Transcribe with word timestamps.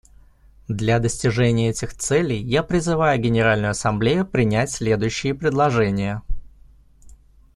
Для 0.67 0.97
достижения 0.97 1.69
этих 1.69 1.93
целей 1.95 2.41
я 2.41 2.63
призываю 2.63 3.21
Генеральную 3.21 3.69
Ассамблею 3.69 4.25
принять 4.25 4.71
следующие 4.71 5.35
предложения. 5.35 6.23